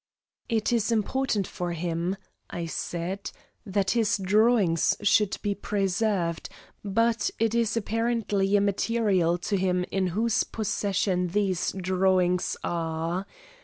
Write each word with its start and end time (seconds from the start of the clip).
"It 0.49 0.73
is 0.73 0.91
important 0.91 1.45
for 1.45 1.73
him," 1.73 2.15
I 2.49 2.65
said, 2.65 3.29
"that 3.67 3.91
his 3.91 4.17
drawings 4.17 4.97
should 5.03 5.37
be 5.43 5.53
preserved, 5.53 6.49
but 6.83 7.29
it 7.37 7.53
is 7.53 7.77
apparently 7.77 8.55
immaterial 8.55 9.37
to 9.37 9.57
him 9.57 9.85
in 9.91 10.07
whose 10.07 10.41
possession 10.43 11.27
these 11.27 11.71
drawings 11.73 12.57
are. 12.63 13.27